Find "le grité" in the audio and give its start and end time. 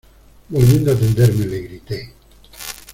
1.45-2.11